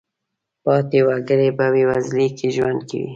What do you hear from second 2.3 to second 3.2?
کې ژوند کوي.